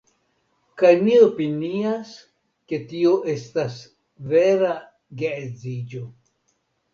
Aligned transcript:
Kaj 0.81 0.91
mi 1.01 1.17
opinias 1.25 2.13
ke 2.71 2.79
tio 2.93 3.11
estas 3.35 3.77
vera 4.33 4.73
geedziĝo. 5.21 6.03